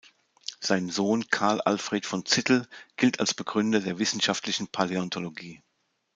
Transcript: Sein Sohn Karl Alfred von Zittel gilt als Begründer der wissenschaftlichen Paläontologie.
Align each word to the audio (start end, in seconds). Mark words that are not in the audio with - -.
Sein 0.59 0.89
Sohn 0.89 1.27
Karl 1.29 1.61
Alfred 1.61 2.07
von 2.07 2.25
Zittel 2.25 2.67
gilt 2.95 3.19
als 3.19 3.35
Begründer 3.35 3.81
der 3.81 3.99
wissenschaftlichen 3.99 4.65
Paläontologie. 4.67 5.61